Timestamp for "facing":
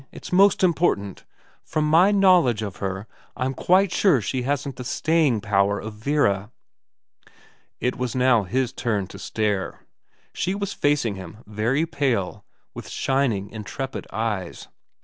10.73-11.17